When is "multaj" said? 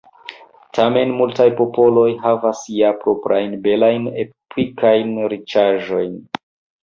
1.17-1.45